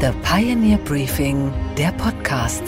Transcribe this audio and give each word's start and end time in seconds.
The 0.00 0.12
Pioneer 0.22 0.78
Briefing, 0.78 1.52
der 1.76 1.90
Podcast. 1.90 2.62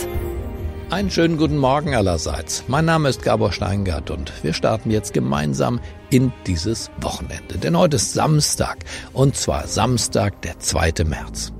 Einen 0.91 1.11
schönen 1.11 1.37
guten 1.37 1.59
Morgen 1.59 1.95
allerseits. 1.95 2.65
Mein 2.67 2.87
Name 2.87 3.09
ist 3.09 3.23
Gabor 3.23 3.53
Steingart 3.53 4.11
und 4.11 4.33
wir 4.43 4.53
starten 4.53 4.91
jetzt 4.91 5.13
gemeinsam 5.13 5.79
in 6.11 6.33
dieses 6.49 6.91
Wochenende. 7.01 7.57
Denn 7.57 7.79
heute 7.79 7.95
ist 7.97 8.15
Samstag 8.15 8.79
und 9.13 9.37
zwar 9.37 9.69
Samstag, 9.69 10.43
der 10.43 10.59
2. 10.59 11.05
März. 11.05 11.53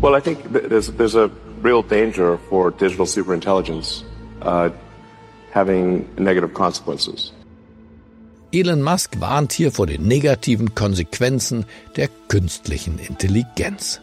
Well, 0.00 0.16
I 0.16 0.22
think 0.22 0.38
there's, 0.50 0.90
there's 0.96 1.14
a 1.14 1.28
real 1.62 1.82
danger 1.82 2.38
for 2.48 2.70
digital 2.70 3.04
superintelligence 3.04 4.04
uh, 4.40 4.70
having 5.52 6.08
negative 6.16 6.54
consequences. 6.54 7.34
Elon 8.50 8.80
Musk 8.80 9.20
warnt 9.20 9.52
hier 9.52 9.72
vor 9.72 9.86
den 9.86 10.06
negativen 10.06 10.74
Konsequenzen 10.74 11.66
der 11.96 12.08
künstlichen 12.28 12.98
Intelligenz. 12.98 14.00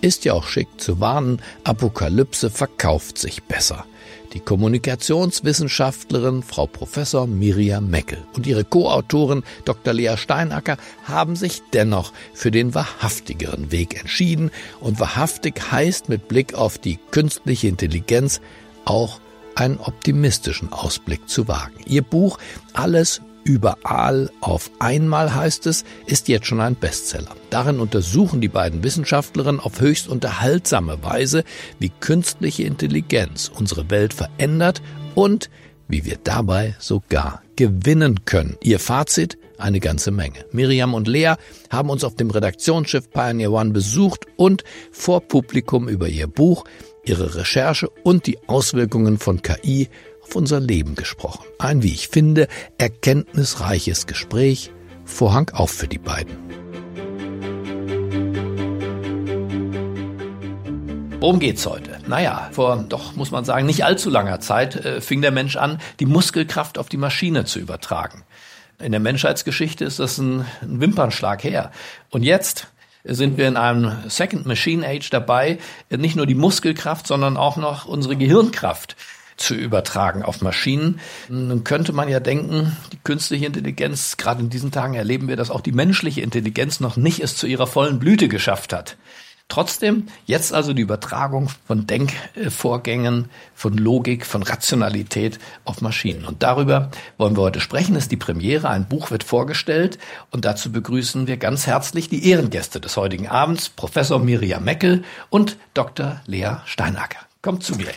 Ist 0.00 0.24
ja 0.24 0.32
auch 0.32 0.46
schick 0.46 0.68
zu 0.78 1.00
warnen, 1.00 1.42
Apokalypse 1.64 2.48
verkauft 2.48 3.18
sich 3.18 3.42
besser. 3.42 3.84
Die 4.32 4.40
Kommunikationswissenschaftlerin 4.40 6.42
Frau 6.42 6.66
Professor 6.66 7.26
Miriam 7.26 7.90
Meckel 7.90 8.24
und 8.34 8.46
ihre 8.46 8.64
Co-Autorin 8.64 9.42
Dr. 9.66 9.92
Lea 9.92 10.16
Steinacker 10.16 10.78
haben 11.04 11.36
sich 11.36 11.60
dennoch 11.74 12.14
für 12.32 12.50
den 12.50 12.74
wahrhaftigeren 12.74 13.70
Weg 13.70 14.00
entschieden 14.00 14.50
und 14.80 14.98
wahrhaftig 14.98 15.60
heißt 15.70 16.08
mit 16.08 16.26
Blick 16.26 16.54
auf 16.54 16.78
die 16.78 16.98
künstliche 17.10 17.68
Intelligenz 17.68 18.40
auch 18.86 19.20
einen 19.56 19.78
optimistischen 19.78 20.72
Ausblick 20.72 21.28
zu 21.28 21.48
wagen. 21.48 21.74
Ihr 21.86 22.02
Buch 22.02 22.38
Alles 22.72 23.20
Überall 23.44 24.30
auf 24.40 24.70
einmal 24.78 25.34
heißt 25.34 25.66
es, 25.66 25.84
ist 26.06 26.28
jetzt 26.28 26.46
schon 26.46 26.60
ein 26.60 26.74
Bestseller. 26.74 27.36
Darin 27.50 27.78
untersuchen 27.78 28.40
die 28.40 28.48
beiden 28.48 28.82
Wissenschaftlerinnen 28.82 29.60
auf 29.60 29.80
höchst 29.80 30.08
unterhaltsame 30.08 31.02
Weise, 31.02 31.44
wie 31.78 31.90
künstliche 31.90 32.62
Intelligenz 32.62 33.52
unsere 33.54 33.90
Welt 33.90 34.14
verändert 34.14 34.80
und 35.14 35.50
wie 35.88 36.06
wir 36.06 36.16
dabei 36.24 36.74
sogar 36.78 37.42
gewinnen 37.56 38.24
können. 38.24 38.56
Ihr 38.62 38.80
Fazit? 38.80 39.36
Eine 39.64 39.80
ganze 39.80 40.10
Menge. 40.10 40.44
Miriam 40.52 40.92
und 40.92 41.08
Lea 41.08 41.36
haben 41.70 41.88
uns 41.88 42.04
auf 42.04 42.16
dem 42.16 42.28
Redaktionsschiff 42.28 43.08
Pioneer 43.08 43.50
One 43.50 43.70
besucht 43.70 44.26
und 44.36 44.62
vor 44.92 45.22
Publikum 45.22 45.88
über 45.88 46.06
ihr 46.06 46.26
Buch, 46.26 46.64
ihre 47.02 47.34
Recherche 47.34 47.88
und 48.02 48.26
die 48.26 48.36
Auswirkungen 48.46 49.16
von 49.16 49.40
KI 49.40 49.88
auf 50.22 50.36
unser 50.36 50.60
Leben 50.60 50.96
gesprochen. 50.96 51.46
Ein, 51.58 51.82
wie 51.82 51.94
ich 51.94 52.08
finde, 52.08 52.46
erkenntnisreiches 52.76 54.06
Gespräch. 54.06 54.70
Vorhang 55.06 55.48
auf 55.54 55.70
für 55.70 55.88
die 55.88 55.96
beiden. 55.96 56.36
Worum 61.20 61.38
geht's 61.38 61.64
heute? 61.64 62.00
Naja, 62.06 62.50
vor 62.52 62.84
doch, 62.86 63.16
muss 63.16 63.30
man 63.30 63.46
sagen, 63.46 63.64
nicht 63.64 63.82
allzu 63.82 64.10
langer 64.10 64.40
Zeit 64.40 64.76
äh, 64.76 65.00
fing 65.00 65.22
der 65.22 65.30
Mensch 65.30 65.56
an, 65.56 65.78
die 66.00 66.04
Muskelkraft 66.04 66.76
auf 66.76 66.90
die 66.90 66.98
Maschine 66.98 67.46
zu 67.46 67.60
übertragen. 67.60 68.24
In 68.78 68.92
der 68.92 69.00
Menschheitsgeschichte 69.00 69.84
ist 69.84 69.98
das 69.98 70.18
ein, 70.18 70.44
ein 70.62 70.80
Wimpernschlag 70.80 71.44
her. 71.44 71.70
Und 72.10 72.22
jetzt 72.22 72.68
sind 73.04 73.36
wir 73.36 73.46
in 73.46 73.56
einem 73.56 73.92
Second 74.08 74.46
Machine 74.46 74.86
Age 74.86 75.10
dabei, 75.10 75.58
nicht 75.90 76.16
nur 76.16 76.26
die 76.26 76.34
Muskelkraft, 76.34 77.06
sondern 77.06 77.36
auch 77.36 77.56
noch 77.56 77.84
unsere 77.84 78.16
Gehirnkraft 78.16 78.96
zu 79.36 79.54
übertragen 79.54 80.22
auf 80.22 80.40
Maschinen. 80.40 81.00
Nun 81.28 81.64
könnte 81.64 81.92
man 81.92 82.08
ja 82.08 82.20
denken, 82.20 82.76
die 82.92 82.98
künstliche 83.02 83.46
Intelligenz, 83.46 84.16
gerade 84.16 84.40
in 84.40 84.50
diesen 84.50 84.70
Tagen 84.70 84.94
erleben 84.94 85.28
wir, 85.28 85.36
dass 85.36 85.50
auch 85.50 85.60
die 85.60 85.72
menschliche 85.72 86.20
Intelligenz 86.20 86.80
noch 86.80 86.96
nicht 86.96 87.20
es 87.20 87.36
zu 87.36 87.46
ihrer 87.46 87.66
vollen 87.66 87.98
Blüte 87.98 88.28
geschafft 88.28 88.72
hat. 88.72 88.96
Trotzdem, 89.48 90.06
jetzt 90.24 90.54
also 90.54 90.72
die 90.72 90.82
Übertragung 90.82 91.50
von 91.66 91.86
Denkvorgängen, 91.86 93.28
von 93.54 93.76
Logik, 93.76 94.24
von 94.24 94.42
Rationalität 94.42 95.38
auf 95.64 95.82
Maschinen. 95.82 96.24
Und 96.24 96.42
darüber 96.42 96.90
wollen 97.18 97.36
wir 97.36 97.42
heute 97.42 97.60
sprechen. 97.60 97.94
Das 97.94 98.04
ist 98.04 98.12
die 98.12 98.16
Premiere. 98.16 98.68
Ein 98.68 98.88
Buch 98.88 99.10
wird 99.10 99.22
vorgestellt. 99.22 99.98
Und 100.30 100.44
dazu 100.44 100.72
begrüßen 100.72 101.26
wir 101.26 101.36
ganz 101.36 101.66
herzlich 101.66 102.08
die 102.08 102.28
Ehrengäste 102.28 102.80
des 102.80 102.96
heutigen 102.96 103.28
Abends, 103.28 103.68
Professor 103.68 104.18
Miriam 104.18 104.64
Meckel 104.64 105.04
und 105.28 105.58
Dr. 105.74 106.20
Lea 106.26 106.56
Steinacker. 106.64 107.20
Kommt 107.42 107.62
zu 107.62 107.74
mir. 107.76 107.92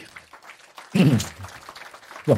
So. 2.26 2.38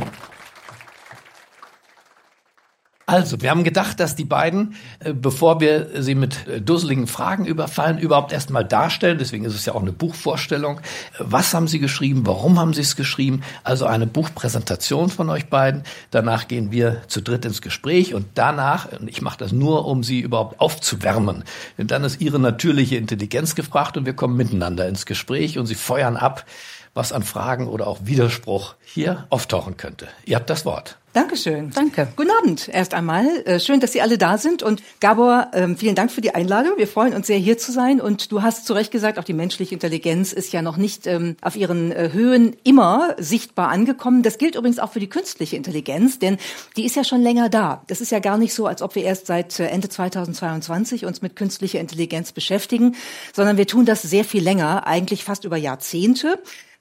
Also, 3.09 3.41
wir 3.41 3.49
haben 3.49 3.63
gedacht, 3.63 3.99
dass 3.99 4.15
die 4.15 4.23
beiden, 4.23 4.75
äh, 4.99 5.13
bevor 5.13 5.59
wir 5.59 6.03
sie 6.03 6.13
mit 6.13 6.47
äh, 6.47 6.61
dusseligen 6.61 7.07
Fragen 7.07 7.47
überfallen, 7.47 7.97
überhaupt 7.97 8.31
erstmal 8.31 8.63
darstellen. 8.63 9.17
Deswegen 9.17 9.45
ist 9.45 9.55
es 9.55 9.65
ja 9.65 9.73
auch 9.73 9.81
eine 9.81 9.91
Buchvorstellung. 9.91 10.79
Was 11.17 11.55
haben 11.55 11.67
sie 11.67 11.79
geschrieben? 11.79 12.27
Warum 12.27 12.59
haben 12.59 12.71
sie 12.71 12.81
es 12.81 12.95
geschrieben? 12.95 13.41
Also 13.63 13.87
eine 13.87 14.05
Buchpräsentation 14.05 15.09
von 15.09 15.31
euch 15.31 15.47
beiden. 15.47 15.85
Danach 16.11 16.47
gehen 16.47 16.71
wir 16.71 17.01
zu 17.07 17.21
dritt 17.21 17.45
ins 17.45 17.63
Gespräch 17.63 18.13
und 18.13 18.27
danach, 18.35 18.89
ich 19.07 19.23
mache 19.23 19.39
das 19.39 19.53
nur, 19.53 19.87
um 19.87 20.03
sie 20.03 20.19
überhaupt 20.19 20.59
aufzuwärmen, 20.59 21.45
denn 21.79 21.87
dann 21.87 22.03
ist 22.03 22.21
ihre 22.21 22.37
natürliche 22.37 22.97
Intelligenz 22.97 23.55
gefragt 23.55 23.97
und 23.97 24.05
wir 24.05 24.13
kommen 24.13 24.37
miteinander 24.37 24.87
ins 24.87 25.07
Gespräch 25.07 25.57
und 25.57 25.65
sie 25.65 25.73
feuern 25.73 26.15
ab 26.15 26.45
was 26.93 27.11
an 27.11 27.23
Fragen 27.23 27.67
oder 27.67 27.87
auch 27.87 27.99
Widerspruch 28.03 28.75
hier 28.83 29.25
auftauchen 29.29 29.77
könnte. 29.77 30.07
Ihr 30.25 30.35
habt 30.35 30.49
das 30.49 30.65
Wort. 30.65 30.97
Dankeschön. 31.13 31.71
Danke. 31.71 32.07
Guten 32.15 32.29
Abend 32.29 32.69
erst 32.71 32.93
einmal. 32.93 33.25
Äh, 33.45 33.59
schön, 33.59 33.79
dass 33.79 33.91
Sie 33.91 34.01
alle 34.01 34.19
da 34.19 34.37
sind. 34.37 34.61
Und 34.61 34.83
Gabor, 34.99 35.47
ähm, 35.53 35.75
vielen 35.75 35.95
Dank 35.95 36.11
für 36.11 36.21
die 36.21 36.35
Einladung. 36.35 36.73
Wir 36.77 36.87
freuen 36.87 37.15
uns 37.15 37.25
sehr, 37.25 37.39
hier 37.39 37.57
zu 37.57 37.71
sein. 37.71 37.99
Und 37.99 38.31
du 38.31 38.43
hast 38.43 38.67
zu 38.67 38.73
Recht 38.73 38.91
gesagt, 38.91 39.17
auch 39.17 39.23
die 39.23 39.33
menschliche 39.33 39.73
Intelligenz 39.73 40.33
ist 40.33 40.53
ja 40.53 40.61
noch 40.61 40.77
nicht 40.77 41.07
ähm, 41.07 41.35
auf 41.41 41.55
ihren 41.55 41.91
äh, 41.91 42.11
Höhen 42.13 42.55
immer 42.63 43.15
sichtbar 43.17 43.69
angekommen. 43.69 44.21
Das 44.21 44.37
gilt 44.37 44.55
übrigens 44.55 44.77
auch 44.77 44.91
für 44.91 44.99
die 44.99 45.09
künstliche 45.09 45.55
Intelligenz, 45.55 46.19
denn 46.19 46.37
die 46.77 46.85
ist 46.85 46.95
ja 46.95 47.03
schon 47.03 47.21
länger 47.21 47.49
da. 47.49 47.81
Das 47.87 48.01
ist 48.01 48.11
ja 48.11 48.19
gar 48.19 48.37
nicht 48.37 48.53
so, 48.53 48.67
als 48.67 48.83
ob 48.83 48.93
wir 48.93 49.03
erst 49.03 49.25
seit 49.25 49.59
äh, 49.59 49.65
Ende 49.65 49.89
2022 49.89 51.05
uns 51.05 51.23
mit 51.23 51.35
künstlicher 51.35 51.79
Intelligenz 51.79 52.33
beschäftigen, 52.33 52.95
sondern 53.33 53.57
wir 53.57 53.65
tun 53.65 53.85
das 53.85 54.03
sehr 54.03 54.25
viel 54.25 54.43
länger, 54.43 54.85
eigentlich 54.85 55.23
fast 55.23 55.43
über 55.43 55.57
Jahrzehnte 55.57 56.37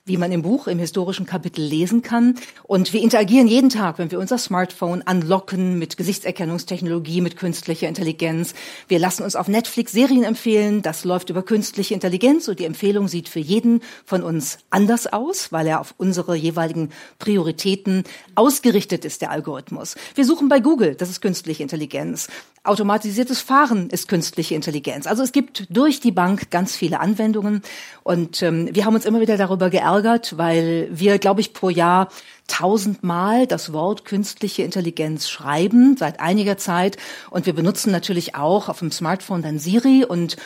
wie 0.09 0.17
man 0.17 0.33
im 0.33 0.43
Buch 0.43 0.67
im 0.67 0.79
historischen 0.79 1.27
Kapitel 1.27 1.63
lesen 1.63 2.03
kann. 2.03 2.35
Und 2.65 2.93
wir 2.93 3.03
interagieren 3.03 3.47
jeden 3.47 3.71
Tag, 3.71 3.99
wenn 3.99 4.11
wir 4.11 4.18
unser 4.19 4.39
Smartphone 4.39 5.03
unlocken 5.03 5.79
mit 5.79 5.97
Gesichtserkennungstechnologie, 5.97 7.21
mit 7.21 7.37
künstlicher 7.37 7.89
Intelligenz. 7.89 8.55
Wir 8.89 8.99
lassen 8.99 9.23
uns 9.23 9.37
auf 9.37 9.49
Netflix 9.49 9.93
Serien 9.93 10.25
empfehlen. 10.25 10.83
Das 10.83 11.05
läuft 11.05 11.31
über 11.31 11.43
künstliche 11.43 11.95
Intelligenz 11.95 12.49
und 12.49 12.59
die 12.59 12.65
Empfehlung 12.65 13.09
sieht 13.09 13.29
für 13.29 13.41
jeden 13.41 13.81
von 14.05 14.23
uns 14.23 14.59
anders 14.71 15.07
aus, 15.07 15.53
weil 15.53 15.67
er 15.67 15.81
auf 15.81 15.95
unsere 15.97 16.35
jeweiligen 16.35 16.91
Prioritäten 17.19 18.05
ausgerichtet 18.35 19.05
ist, 19.05 19.23
der 19.23 19.31
Algorithmus. 19.31 19.97
Wir 20.15 20.25
suchen 20.25 20.49
bei 20.49 20.61
Google, 20.61 20.95
das 20.95 21.11
ist 21.11 21.21
künstliche 21.21 21.63
Intelligenz. 21.63 22.29
Automatisiertes 22.65 23.41
Fahren 23.41 23.89
ist 23.89 24.09
künstliche 24.09 24.55
Intelligenz. 24.55 25.07
Also 25.07 25.23
es 25.23 25.33
gibt 25.33 25.67
durch 25.71 26.01
die 26.01 26.13
Bank 26.13 26.51
ganz 26.51 26.77
viele 26.77 27.01
Anwendungen 27.01 27.63
und 28.03 28.43
ähm, 28.43 28.69
wir 28.73 28.85
haben 28.85 28.95
uns 28.95 29.07
immer 29.07 29.21
wieder 29.21 29.37
darüber 29.37 29.71
geärgert, 29.71 30.37
weil 30.37 30.89
wir, 30.91 31.19
glaube 31.19 31.41
ich, 31.41 31.55
pro 31.55 31.71
Jahr 31.71 32.09
tausendmal 32.49 33.47
das 33.47 33.73
Wort 33.73 34.05
künstliche 34.05 34.63
Intelligenz 34.63 35.29
schreiben 35.29 35.97
seit 35.97 36.19
einiger 36.19 36.57
Zeit 36.57 36.97
und 37.31 37.47
wir 37.47 37.53
benutzen 37.53 37.93
natürlich 37.93 38.35
auch 38.35 38.69
auf 38.69 38.81
dem 38.81 38.91
Smartphone 38.91 39.43
dann 39.43 39.59
Siri 39.59 40.05
und 40.05 40.37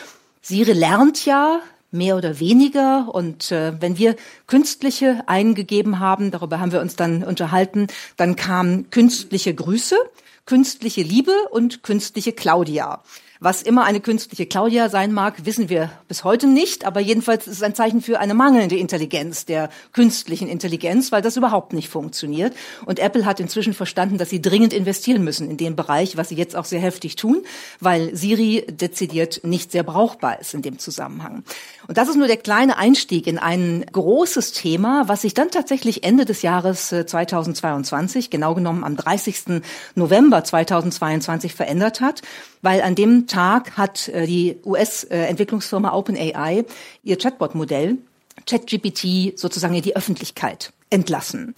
Siri 0.41 0.73
lernt 0.73 1.25
ja 1.25 1.59
mehr 1.89 2.17
oder 2.17 2.39
weniger. 2.39 3.13
Und 3.13 3.51
äh, 3.51 3.79
wenn 3.79 3.97
wir 3.97 4.15
künstliche 4.47 5.23
eingegeben 5.27 5.99
haben, 5.99 6.31
darüber 6.31 6.59
haben 6.59 6.71
wir 6.71 6.81
uns 6.81 6.95
dann 6.95 7.23
unterhalten, 7.23 7.87
dann 8.17 8.35
kamen 8.35 8.89
künstliche 8.89 9.53
Grüße 9.53 9.95
künstliche 10.45 11.01
Liebe 11.01 11.33
und 11.51 11.83
künstliche 11.83 12.33
Claudia. 12.33 13.01
Was 13.43 13.61
immer 13.61 13.83
eine 13.83 13.99
künstliche 13.99 14.45
Claudia 14.45 14.87
sein 14.87 15.11
mag, 15.11 15.45
wissen 15.45 15.67
wir 15.67 15.91
bis 16.07 16.23
heute 16.23 16.47
nicht, 16.47 16.85
aber 16.85 17.01
jedenfalls 17.01 17.45
ist 17.45 17.57
es 17.57 17.61
ein 17.61 17.75
Zeichen 17.75 18.01
für 18.01 18.21
eine 18.21 18.33
mangelnde 18.33 18.77
Intelligenz 18.77 19.43
der 19.43 19.69
künstlichen 19.91 20.47
Intelligenz, 20.47 21.11
weil 21.11 21.21
das 21.21 21.35
überhaupt 21.35 21.73
nicht 21.73 21.89
funktioniert. 21.89 22.55
Und 22.85 22.99
Apple 22.99 23.25
hat 23.25 23.41
inzwischen 23.41 23.73
verstanden, 23.73 24.17
dass 24.17 24.29
sie 24.29 24.41
dringend 24.41 24.71
investieren 24.71 25.25
müssen 25.25 25.49
in 25.49 25.57
den 25.57 25.75
Bereich, 25.75 26.15
was 26.15 26.29
sie 26.29 26.35
jetzt 26.35 26.55
auch 26.55 26.63
sehr 26.63 26.79
heftig 26.79 27.17
tun, 27.17 27.43
weil 27.81 28.15
Siri 28.15 28.65
dezidiert 28.69 29.41
nicht 29.43 29.73
sehr 29.73 29.83
brauchbar 29.83 30.39
ist 30.39 30.53
in 30.53 30.61
dem 30.61 30.79
Zusammenhang. 30.79 31.43
Und 31.89 31.97
das 31.97 32.07
ist 32.07 32.15
nur 32.15 32.27
der 32.27 32.37
kleine 32.37 32.77
Einstieg 32.77 33.27
in 33.27 33.39
ein 33.39 33.83
großes 33.91 34.53
Thema, 34.53 35.09
was 35.09 35.23
sich 35.23 35.33
dann 35.33 35.51
tatsächlich 35.51 36.05
Ende 36.05 36.23
des 36.23 36.43
Jahres 36.43 36.87
2022, 36.87 38.25
äh, 38.25 38.29
genau 38.29 38.55
genommen 38.55 38.85
am 38.85 38.95
30. 38.95 39.61
November 39.95 40.45
2022 40.45 41.53
verändert 41.53 41.99
hat, 41.99 42.21
weil 42.61 42.81
an 42.81 42.95
dem 42.95 43.27
Tag 43.33 43.77
hat 43.77 44.09
äh, 44.09 44.27
die 44.27 44.57
US-Entwicklungsfirma 44.63 45.93
OpenAI 45.93 46.65
ihr 47.03 47.17
Chatbot-Modell 47.17 47.97
ChatGPT 48.45 49.37
sozusagen 49.39 49.73
in 49.73 49.81
die 49.81 49.95
Öffentlichkeit 49.95 50.71
entlassen. 50.91 51.55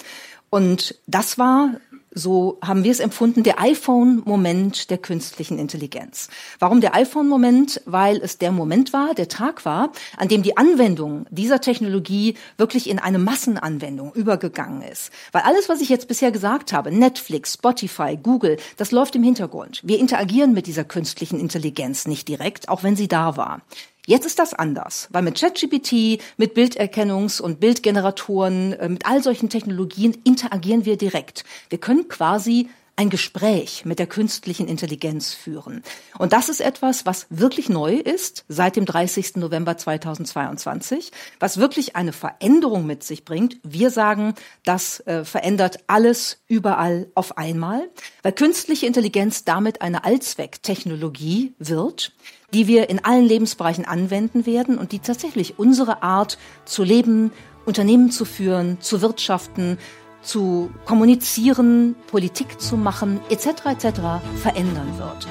Und 0.50 0.96
das 1.06 1.38
war 1.38 1.82
so 2.16 2.58
haben 2.64 2.84
wir 2.84 2.92
es 2.92 3.02
empfunden, 3.02 3.44
der 3.44 3.62
iPhone-Moment 3.62 4.90
der 4.90 4.98
künstlichen 4.98 5.60
Intelligenz. 5.60 6.30
Warum 6.60 6.82
der 6.82 6.96
iPhone-Moment? 6.96 7.82
Weil 7.86 8.18
es 8.18 8.38
der 8.38 8.54
Moment 8.54 8.94
war, 8.94 9.14
der 9.14 9.28
Tag 9.28 9.66
war, 9.66 9.92
an 10.18 10.30
dem 10.30 10.42
die 10.42 10.58
Anwendung 10.58 11.28
dieser 11.30 11.60
Technologie 11.60 12.36
wirklich 12.58 12.90
in 12.90 13.00
eine 13.00 13.20
Massenanwendung 13.20 14.14
übergegangen 14.14 14.82
ist. 14.82 15.12
Weil 15.34 15.44
alles, 15.44 15.68
was 15.68 15.82
ich 15.82 15.90
jetzt 15.90 16.08
bisher 16.08 16.32
gesagt 16.32 16.72
habe, 16.72 16.92
Netflix, 16.92 17.54
Spotify, 17.54 18.18
Google, 18.22 18.58
das 18.78 18.92
läuft 18.92 19.16
im 19.16 19.24
Hintergrund. 19.24 19.82
Wir 19.84 20.00
interagieren 20.00 20.54
mit 20.54 20.68
dieser 20.68 20.86
künstlichen 20.86 21.40
Intelligenz 21.40 22.08
nicht 22.08 22.30
direkt, 22.30 22.70
auch 22.70 22.82
wenn 22.82 22.96
sie 22.96 23.10
da 23.10 23.36
war. 23.36 23.62
Jetzt 24.08 24.26
ist 24.26 24.38
das 24.38 24.54
anders, 24.54 25.08
weil 25.12 25.24
mit 25.24 25.40
ChatGPT, 25.40 26.22
mit 26.38 26.56
Bilderkennungs- 26.56 27.42
und 27.42 27.60
Bildgeneratoren, 27.60 28.74
äh, 28.74 28.90
mit 28.90 29.06
all 29.08 29.24
solchen 29.24 29.50
Technologien 29.50 30.16
interagieren 30.24 30.86
wir 30.86 30.98
direkt. 30.98 31.44
Wir 31.70 31.80
können 31.80 32.08
quasi 32.08 32.70
ein 32.98 33.10
Gespräch 33.10 33.84
mit 33.84 34.00
der 34.00 34.08
künstlichen 34.08 34.68
Intelligenz 34.68 35.34
führen. 35.34 35.84
Und 36.18 36.32
das 36.32 36.48
ist 36.48 36.62
etwas, 36.62 37.06
was 37.06 37.28
wirklich 37.30 37.68
neu 37.68 37.96
ist 37.96 38.46
seit 38.48 38.78
dem 38.78 38.86
30. 38.86 39.36
November 39.36 39.78
2022, 39.78 41.12
was 41.40 41.58
wirklich 41.58 41.96
eine 41.96 42.14
Veränderung 42.14 42.86
mit 42.86 43.04
sich 43.04 43.26
bringt. 43.26 43.58
Wir 43.64 43.90
sagen, 43.90 44.34
das 44.64 45.02
äh, 45.02 45.26
verändert 45.26 45.80
alles 45.88 46.40
überall 46.48 47.08
auf 47.16 47.38
einmal, 47.38 47.90
weil 48.24 48.32
künstliche 48.32 48.86
Intelligenz 48.86 49.44
damit 49.44 49.82
eine 49.82 50.06
Allzwecktechnologie 50.06 51.54
wird, 51.60 52.14
die 52.54 52.68
wir 52.68 52.90
in 52.90 53.04
allen 53.04 53.26
Lebensbereichen 53.26 53.86
anwenden 53.86 54.46
werden 54.46 54.78
und 54.78 54.94
die 54.94 55.00
tatsächlich 55.00 55.60
unsere 55.60 56.02
Art 56.02 56.38
zu 56.64 56.84
leben, 56.84 57.32
Unternehmen 57.66 58.12
zu 58.12 58.24
führen, 58.24 58.80
zu 58.80 59.02
wirtschaften, 59.02 59.78
zu 60.26 60.72
kommunizieren, 60.86 61.96
Politik 62.08 62.60
zu 62.60 62.78
machen, 62.78 63.20
etc. 63.30 63.48
etc. 63.66 64.00
verändern 64.42 64.98
wird. 64.98 65.28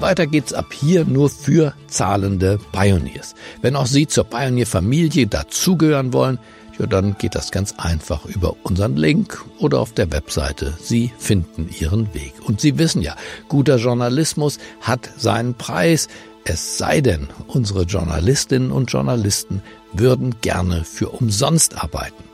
Weiter 0.00 0.26
geht's 0.26 0.54
ab 0.54 0.72
hier 0.72 1.04
nur 1.04 1.28
für 1.28 1.74
zahlende 1.86 2.58
Pioneers. 2.72 3.34
Wenn 3.60 3.76
auch 3.76 3.86
Sie 3.86 4.06
zur 4.06 4.24
Pioneer-Familie 4.24 5.26
dazugehören 5.26 6.14
wollen, 6.14 6.38
ja, 6.78 6.86
dann 6.86 7.18
geht 7.18 7.34
das 7.34 7.50
ganz 7.50 7.74
einfach 7.76 8.24
über 8.24 8.56
unseren 8.62 8.96
Link 8.96 9.44
oder 9.58 9.80
auf 9.80 9.92
der 9.92 10.10
Webseite. 10.12 10.72
Sie 10.80 11.12
finden 11.18 11.68
Ihren 11.78 12.14
Weg. 12.14 12.32
Und 12.46 12.62
Sie 12.62 12.78
wissen 12.78 13.02
ja, 13.02 13.14
guter 13.48 13.76
Journalismus 13.76 14.58
hat 14.80 15.10
seinen 15.18 15.52
Preis. 15.52 16.08
Es 16.44 16.78
sei 16.78 17.00
denn, 17.00 17.28
unsere 17.46 17.82
Journalistinnen 17.82 18.72
und 18.72 18.90
Journalisten 18.90 19.62
würden 19.92 20.36
gerne 20.40 20.84
für 20.84 21.10
umsonst 21.10 21.82
arbeiten. 21.82 22.24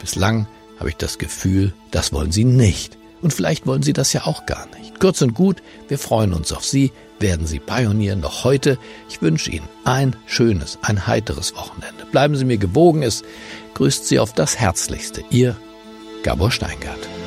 Bislang 0.00 0.46
habe 0.78 0.90
ich 0.90 0.96
das 0.96 1.18
Gefühl, 1.18 1.72
das 1.90 2.12
wollen 2.12 2.32
sie 2.32 2.44
nicht. 2.44 2.98
Und 3.20 3.32
vielleicht 3.32 3.66
wollen 3.66 3.82
sie 3.82 3.92
das 3.92 4.12
ja 4.12 4.26
auch 4.26 4.46
gar 4.46 4.66
nicht. 4.76 4.98
Kurz 4.98 5.22
und 5.22 5.34
gut, 5.34 5.62
wir 5.88 5.98
freuen 5.98 6.32
uns 6.32 6.52
auf 6.52 6.64
Sie, 6.64 6.90
werden 7.20 7.46
Sie 7.46 7.60
pionieren 7.60 8.20
noch 8.20 8.42
heute. 8.42 8.78
Ich 9.08 9.22
wünsche 9.22 9.50
Ihnen 9.50 9.68
ein 9.84 10.16
schönes, 10.26 10.78
ein 10.82 11.06
heiteres 11.06 11.54
Wochenende. 11.54 12.04
Bleiben 12.10 12.34
Sie 12.34 12.44
mir 12.44 12.58
gewogen, 12.58 13.04
es 13.04 13.22
grüßt 13.74 14.06
Sie 14.06 14.18
auf 14.18 14.32
das 14.32 14.58
Herzlichste. 14.58 15.22
Ihr 15.30 15.56
Gabor 16.24 16.50
Steingart. 16.50 17.21